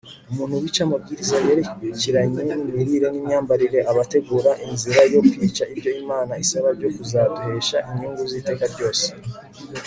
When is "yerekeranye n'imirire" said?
1.45-3.07